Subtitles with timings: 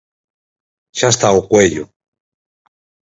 [0.97, 1.83] Xa está o coello